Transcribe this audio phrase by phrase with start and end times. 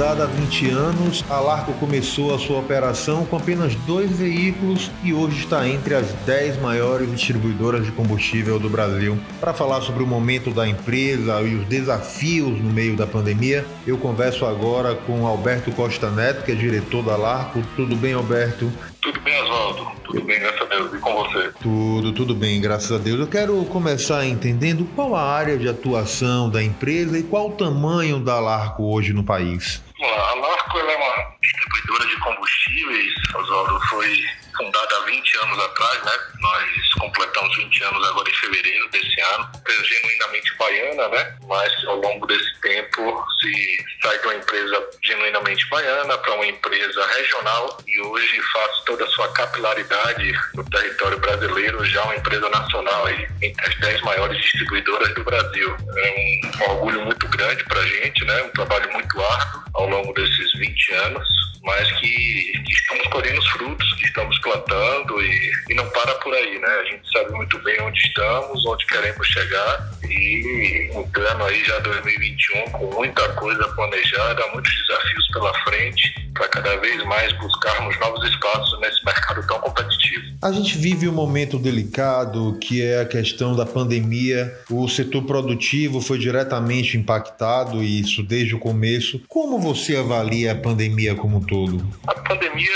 [0.00, 5.12] Fundada há 20 anos, a Larco começou a sua operação com apenas dois veículos e
[5.12, 9.18] hoje está entre as 10 maiores distribuidoras de combustível do Brasil.
[9.38, 13.98] Para falar sobre o momento da empresa e os desafios no meio da pandemia, eu
[13.98, 17.62] converso agora com Alberto Costa Neto, que é diretor da Larco.
[17.76, 18.72] Tudo bem, Alberto?
[19.02, 19.86] Tudo bem, Oswaldo.
[20.04, 20.94] Tudo bem, graças a Deus.
[20.94, 21.50] E com você?
[21.60, 23.20] Tudo, tudo bem, graças a Deus.
[23.20, 28.18] Eu quero começar entendendo qual a área de atuação da empresa e qual o tamanho
[28.18, 29.89] da Larco hoje no país.
[30.02, 33.80] A Larco é uma distribuidora de combustíveis, Oswaldo.
[33.88, 34.16] Foi
[34.60, 36.12] fundada há 20 anos atrás, né?
[36.40, 39.50] Nós completamos 20 anos agora em fevereiro desse ano.
[39.66, 41.36] É genuinamente baiana, né?
[41.46, 47.06] Mas ao longo desse tempo se sai de uma empresa genuinamente baiana para uma empresa
[47.06, 53.06] regional e hoje faz toda a sua capilaridade no território brasileiro, já uma empresa nacional
[53.06, 55.76] aí, entre as 10 maiores distribuidoras do Brasil.
[55.96, 58.42] É um orgulho muito grande para a gente, né?
[58.42, 63.48] Um trabalho muito árduo ao longo desses 20 anos, mas que, que estamos colhendo os
[63.48, 66.68] frutos, que estamos plantando e, e não para por aí, né?
[66.68, 72.70] A gente sabe muito bem onde estamos, onde queremos chegar e entrando aí já 2021
[72.70, 78.80] com muita coisa planejada, muitos desafios pela frente para cada vez mais buscarmos novos espaços
[78.80, 80.30] nesse mercado tão competitivo.
[80.42, 84.58] A gente vive um momento delicado que é a questão da pandemia.
[84.70, 89.20] O setor produtivo foi diretamente impactado e isso desde o começo.
[89.28, 91.86] Como você avalia a pandemia como um todo?
[92.06, 92.70] A pandemia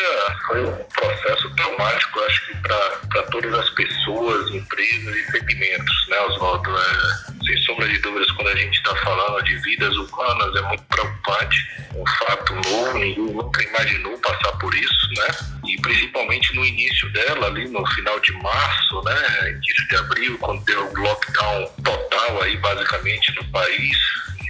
[0.47, 6.71] foi um processo traumático, acho que para todas as pessoas, empresas e segmentos, né, Oswaldo?
[6.71, 10.83] É, sem sombra de dúvidas, quando a gente está falando de vidas humanas, é muito
[10.85, 11.57] preocupante.
[11.95, 15.29] Um fato novo, ninguém nunca imaginou passar por isso, né?
[15.67, 19.51] E principalmente no início dela, ali no final de março, né?
[19.51, 23.97] Início de abril, quando deu o lockdown total aí, basicamente, no país.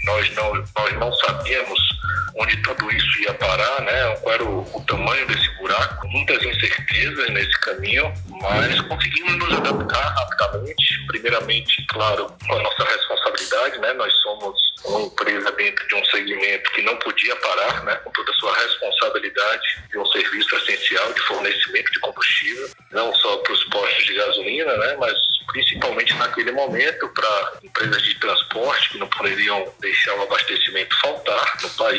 [0.05, 1.94] Nós não, nós não sabíamos
[2.37, 4.17] onde tudo isso ia parar, né?
[4.17, 10.15] Qual era o, o, tamanho desse buraco, muitas incertezas nesse caminho, mas conseguimos nos adaptar
[10.15, 11.07] rapidamente.
[11.07, 13.93] Primeiramente, claro, com a nossa responsabilidade, né?
[13.95, 17.95] Nós somos uma empresa dentro de um segmento que não podia parar, né?
[17.97, 23.37] Com toda a sua responsabilidade de um serviço essencial de fornecimento de combustível, não só
[23.39, 24.97] para os postos de gasolina, né?
[24.99, 25.15] Mas
[25.55, 31.71] principalmente naquele momento para empresas de transporte que não poderiam deixar o abastecimento faltar no
[31.71, 31.94] país,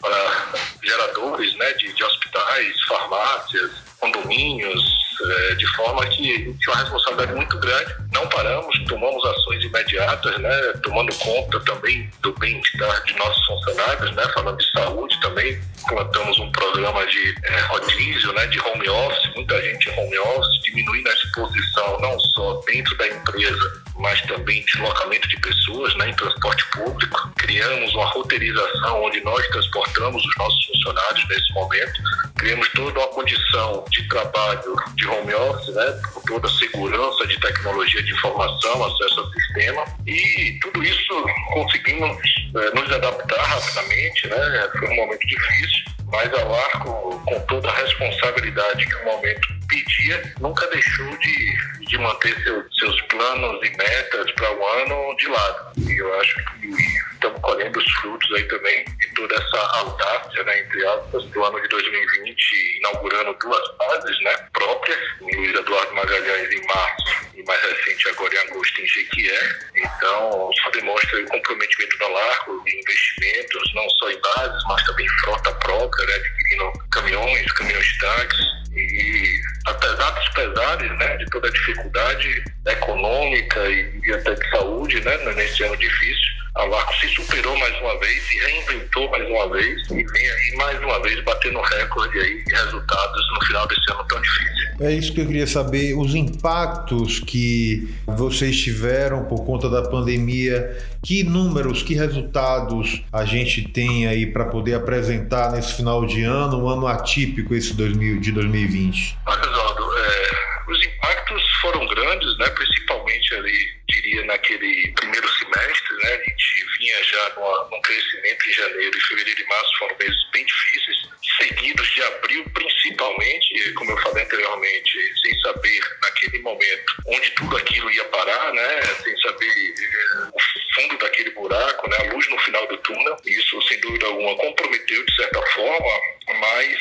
[0.00, 0.52] para
[0.82, 7.58] geradores né, de, de hospitais, farmácias, condomínios, é, de forma que tinha uma responsabilidade muito
[7.58, 7.94] grande.
[8.12, 14.24] Não paramos, tomamos ações imediatas, né, tomando conta também do bem-estar de nossos funcionários, né,
[14.34, 15.60] falando de saúde também.
[15.86, 21.08] Plantamos um programa de é, rodízio, né, de home office, muita gente home office, diminuindo
[21.08, 26.64] a exposição não só dentro da empresa, mas também deslocamento de pessoas né, em transporte
[26.70, 27.32] público.
[27.36, 32.02] Criamos uma roteirização onde nós transportamos os nossos funcionários nesse momento.
[32.38, 37.38] Criamos toda uma condição de trabalho de home office, né, com toda a segurança de
[37.40, 39.84] tecnologia de informação, acesso ao sistema.
[40.06, 42.18] E tudo isso conseguimos
[42.56, 44.26] é, nos adaptar rapidamente.
[44.28, 44.70] Né?
[44.78, 50.34] Foi um momento difícil, mas a Arco, com toda a responsabilidade que o momento pedia,
[50.40, 55.72] nunca deixou de, de manter seu, seus planos e metas para o ano de lado.
[55.78, 56.66] E eu acho que
[57.14, 61.60] estamos colhendo os frutos aí também de toda essa audácia, né, entre aspas, do ano
[61.60, 68.08] de 2020, inaugurando duas bases né, próprias, Luiz Eduardo Magalhães em março e mais recente
[68.08, 69.58] agora em agosto em Jequié.
[69.76, 75.06] Então, só demonstra o comprometimento da Largo de investimentos, não só em bases, mas também
[75.06, 81.48] em frota própria, né, adquirindo caminhões, caminhões tanques e apesar dos pesares, né, de toda
[81.48, 87.08] a dificuldade econômica e, e até de saúde, né, nesse ano difícil, a Larco se
[87.08, 91.22] superou mais uma vez, se reinventou mais uma vez e vem aí mais uma vez
[91.24, 94.70] batendo recorde aí de resultados no final desse ano tão difícil.
[94.80, 100.76] É isso que eu queria saber, os impactos que vocês tiveram por conta da pandemia,
[101.02, 106.64] que números, que resultados a gente tem aí para poder apresentar nesse final de ano,
[106.64, 109.18] um ano atípico esse 2000, de 2020?
[109.26, 116.14] Olha, é, os impactos foram grandes, né, principalmente ali diria, naquele primeiro semestre, né?
[116.14, 120.30] A gente vinha já numa, num crescimento em janeiro e fevereiro e março foram meses
[120.32, 120.96] bem difíceis,
[121.38, 127.90] seguidos de abril principalmente, como eu falei anteriormente, sem saber naquele momento onde tudo aquilo
[127.90, 128.82] ia parar, né?
[129.02, 131.96] Sem saber eh, o fundo daquele buraco, né?
[131.98, 133.16] A luz no final do túnel.
[133.24, 136.00] Isso, sem dúvida alguma, comprometeu de certa forma,
[136.40, 136.78] mas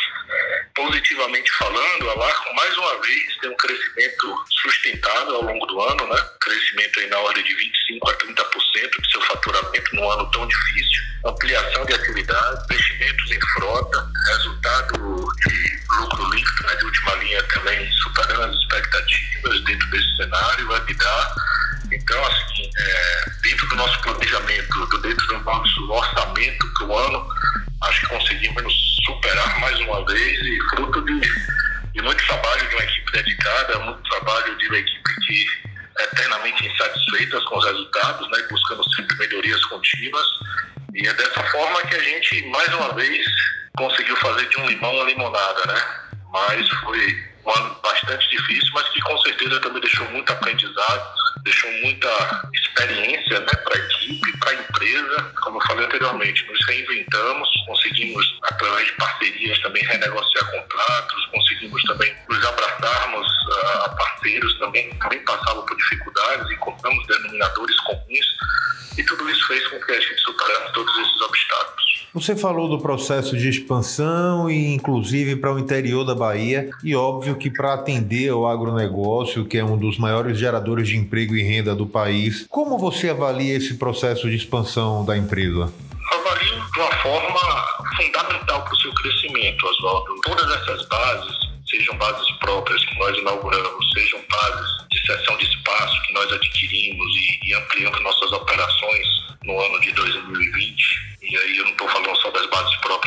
[1.20, 6.08] positivamente falando, a Larco mais uma vez tem um crescimento sustentável ao longo do ano,
[6.08, 6.26] né?
[6.40, 11.04] Crescimento aí na ordem de 25 a 30% de seu faturamento num ano tão difícil.
[11.26, 14.94] Ampliação de atividades, investimentos em frota, resultado
[15.36, 20.94] de lucro líquido né, de última linha também superando as expectativas dentro desse cenário, vai
[20.94, 21.36] dar.
[21.92, 27.28] Então, assim, é, dentro do nosso planejamento, dentro do nosso orçamento para o ano,
[27.82, 28.74] acho que conseguimos
[29.06, 31.20] superar mais uma vez e fruto de,
[31.94, 35.46] de muito trabalho de uma equipe dedicada, muito trabalho de uma equipe que
[36.00, 40.28] é eternamente insatisfeitas com os resultados, né, buscando sempre melhorias contínuas.
[40.94, 43.26] E é dessa forma que a gente, mais uma vez,
[43.78, 45.82] conseguiu fazer de um limão uma limonada, né?
[46.32, 51.14] Mas foi um ano bastante difícil, mas que com certeza também deixou muito aprendizado,
[51.44, 55.34] deixou muita experiência né, para a equipe, para a empresa.
[55.42, 62.16] Como eu falei anteriormente, nos reinventamos, conseguimos, através de parcerias, também renegociar contratos, conseguimos também
[62.30, 63.28] nos abraçarmos
[63.86, 67.99] a parceiros também, também passavam por dificuldades, encontramos denominadores comuns
[72.20, 77.38] Você falou do processo de expansão e inclusive para o interior da Bahia e óbvio
[77.38, 81.74] que para atender ao agronegócio, que é um dos maiores geradores de emprego e renda
[81.74, 85.74] do país, como você avalia esse processo de expansão da empresa?
[86.12, 87.40] Avalio de uma forma
[87.96, 90.16] fundamental para o seu crescimento, Oswaldo.
[90.26, 91.38] Todas essas bases,
[91.70, 97.16] sejam bases próprias que nós inauguramos, sejam bases de cessão de espaço que nós adquirimos
[97.16, 99.08] e, e ampliando nossas operações
[99.46, 101.89] no ano de 2020, e aí eu não estou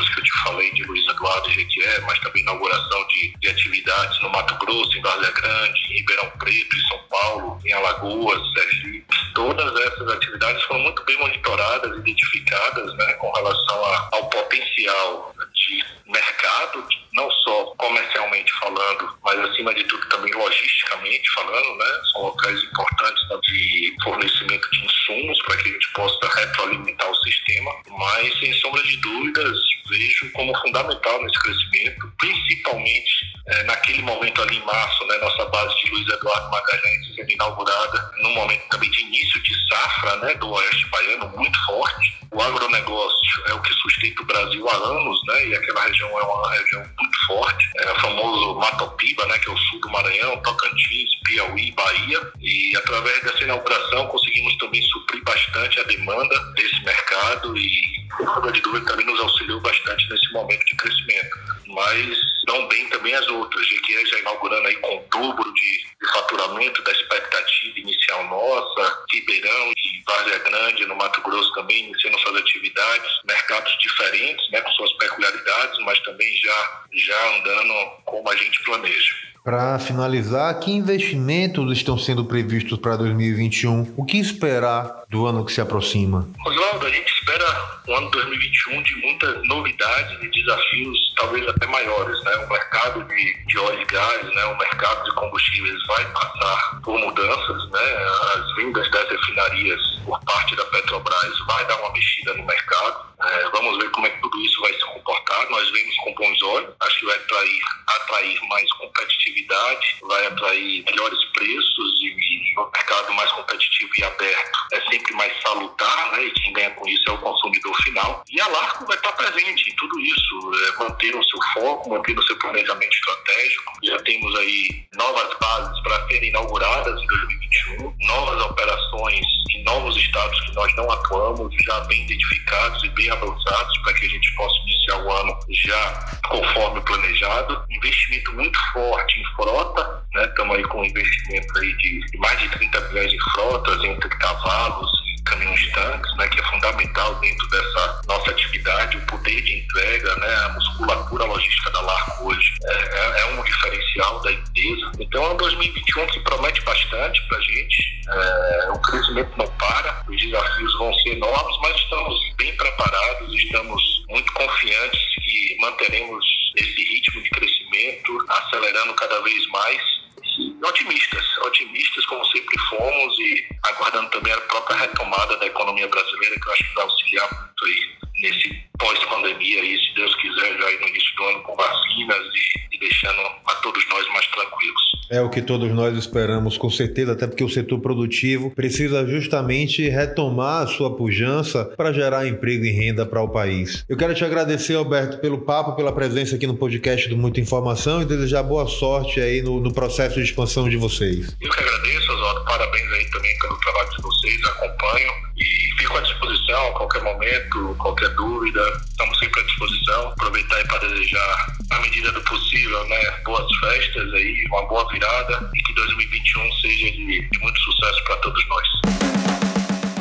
[0.09, 4.31] que eu te falei de Luiz Eduardo Jequié, mas também inauguração de, de atividades no
[4.31, 9.07] Mato Grosso, em Várzea Grande, em Ribeirão Preto, em São Paulo, em Alagoas, Sergipe.
[9.35, 15.85] Todas essas atividades foram muito bem monitoradas, identificadas né, com relação a, ao potencial de
[16.07, 22.01] mercado, não só comercialmente falando, mas acima de tudo também logisticamente falando, né?
[22.13, 27.73] São locais importantes de fornecimento de insumos para que a gente possa retroalimentar o sistema,
[27.99, 34.57] mas sem sombra de dúvidas vejo como fundamental nesse crescimento, principalmente é, naquele momento ali
[34.57, 39.01] em março, né, nossa base de Luiz Eduardo Magalhães sendo inaugurada, num momento também de
[39.03, 42.19] início de safra né, do Oeste Baiano muito forte.
[42.31, 46.23] O agronegócio é o que sustenta o Brasil há anos, né, e aquela região é
[46.23, 50.41] uma região muito forte, é o famoso Matopiba, né, que é o sul do Maranhão,
[50.43, 57.57] Tocantins, Piauí, Bahia, e através dessa inauguração conseguimos também suprir bastante a demanda desse mercado
[57.57, 61.39] e sem de dúvida, também nos auxiliou bastante nesse momento de crescimento.
[61.73, 63.67] Mas não bem também as outras.
[63.67, 70.03] GQE já inaugurando aí com dobro de, de faturamento da expectativa inicial nossa, Ribeirão e
[70.07, 75.79] Várzea Grande, no Mato Grosso também iniciando suas atividades, mercados diferentes, né, com suas peculiaridades,
[75.85, 79.32] mas também já, já andando como a gente planeja.
[79.45, 83.95] Para finalizar, que investimentos estão sendo previstos para 2021?
[83.97, 86.29] O que esperar do ano que se aproxima?
[86.47, 87.45] Oswaldo, a gente espera
[87.89, 92.23] um ano 2021 de muitas novidades e desafios talvez até maiores.
[92.23, 92.37] Né?
[92.37, 94.45] O mercado de, de óleo e gás, né?
[94.45, 97.71] o mercado de combustíveis vai passar por mudanças.
[97.71, 97.97] Né?
[98.37, 103.12] As vendas das refinarias por parte da Petrobras vai dar uma mexida no mercado.
[103.25, 105.51] É, vamos ver como é que tudo isso vai se comportar.
[105.51, 106.75] Nós vemos com bons olhos.
[106.81, 113.31] Acho que vai atrair, atrair mais competitividade, vai atrair melhores preços e, um mercado mais
[113.33, 116.25] competitivo e aberto é sempre mais salutar, né?
[116.25, 118.25] E quem ganha com isso é o consumidor final.
[118.31, 122.19] E a Larco vai estar presente em tudo isso, é, manter o seu foco, manter
[122.19, 123.73] o seu planejamento estratégico.
[123.85, 130.41] Já temos aí novas bases para serem inauguradas em 2021, novas operações em novos estados
[130.41, 134.57] que nós não atuamos, já bem identificados e bem avançados para que a gente possa
[134.63, 137.65] iniciar o ano já conforme planejado.
[137.71, 140.25] Investimento muito forte em frota, né?
[140.25, 145.02] Estamos aí com um investimento aí de mais de 30 bilhões em frotas, entre cavalos
[145.33, 146.29] caminhões de tanques, né?
[146.29, 150.35] Que é fundamental dentro dessa nossa atividade, o poder de entrega, né?
[150.45, 154.93] A musculatura logística da Larco hoje é, é, é um diferencial da empresa.
[155.01, 158.03] Então é um 2021 que promete bastante para a gente.
[158.09, 164.05] É, o crescimento não para, os desafios vão ser enormes, mas estamos bem preparados, estamos
[164.09, 166.25] muito confiantes que manteremos
[166.57, 169.92] esse ritmo de crescimento, acelerando cada vez mais
[170.39, 176.41] e otimistas, otimistas como sempre fomos e aguardando também a própria retomada da economia brasileira,
[176.41, 180.81] que eu acho que vai auxiliar muito aí nesse pós-pandemia, e se Deus quiser, já
[180.81, 184.83] no início do ano com vacinas e deixando a todos nós mais tranquilos.
[185.09, 189.89] É o que todos nós esperamos, com certeza, até porque o setor produtivo precisa justamente
[189.89, 193.85] retomar a sua pujança para gerar emprego e renda para o país.
[193.89, 198.03] Eu quero te agradecer, Alberto, pelo papo, pela presença aqui no podcast do Muita Informação
[198.03, 201.37] e desejar boa sorte aí no, no processo de expansão de vocês.
[201.41, 202.45] Eu que agradeço, Oswaldo.
[202.45, 207.75] Parabéns aí também pelo trabalho de vocês, acompanho e fico à disposição a qualquer momento,
[207.79, 208.61] qualquer dúvida.
[208.89, 210.09] Estamos sempre à disposição.
[210.11, 215.51] Aproveitar aí para desejar, na medida do possível, né, boas festas aí, uma boa virada
[215.55, 218.69] e que 2021 seja de, de muito sucesso para todos nós.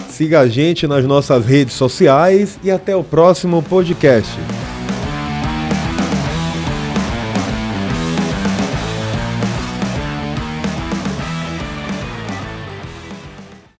[0.09, 4.60] Siga a gente nas nossas redes sociais e até o próximo podcast.